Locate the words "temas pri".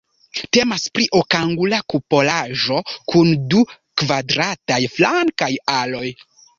0.55-1.05